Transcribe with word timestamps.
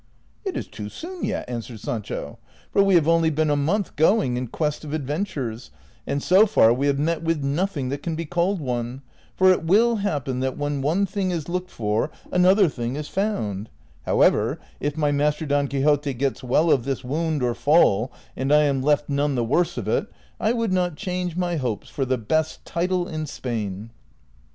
"It 0.43 0.57
is 0.57 0.65
too 0.67 0.89
soon 0.89 1.23
yet," 1.25 1.47
answered 1.47 1.79
Sancho," 1.79 2.39
for 2.71 2.81
Ave 2.81 2.95
have 2.95 3.07
only 3.07 3.29
been 3.29 3.51
a 3.51 3.55
month 3.55 3.95
going 3.95 4.35
in 4.35 4.47
quest 4.47 4.83
of 4.83 4.93
adventures, 4.93 5.69
and 6.07 6.23
so 6.23 6.47
far 6.47 6.73
we 6.73 6.87
have 6.87 6.97
met 6.97 7.21
with 7.21 7.43
nothing 7.43 7.89
that 7.89 8.01
can 8.01 8.15
be 8.15 8.25
called 8.25 8.59
one, 8.59 9.03
for 9.35 9.51
it 9.51 9.63
will 9.63 9.97
happen 9.97 10.39
that 10.39 10.57
when 10.57 10.81
one 10.81 11.05
thing 11.05 11.29
is 11.29 11.47
looked 11.47 11.69
for 11.69 12.09
another 12.31 12.67
thing 12.67 12.95
is 12.95 13.09
found; 13.09 13.69
however, 14.07 14.57
if 14.79 14.97
my 14.97 15.11
master 15.11 15.45
Don 15.45 15.67
Quixote 15.67 16.15
gets 16.15 16.43
well 16.43 16.71
of 16.71 16.83
this 16.83 17.03
wound, 17.03 17.43
or 17.43 17.53
fall, 17.53 18.11
and 18.35 18.51
I 18.51 18.63
am 18.63 18.81
left 18.81 19.07
none 19.07 19.35
the 19.35 19.43
worse 19.43 19.77
of 19.77 19.87
it, 19.87 20.07
I 20.39 20.51
would 20.51 20.73
not 20.73 20.95
change 20.95 21.37
nxy 21.37 21.59
hopes 21.59 21.89
for 21.91 22.05
the 22.05 22.17
best 22.17 22.65
title 22.65 23.07
in 23.07 23.27
Spain." 23.27 23.91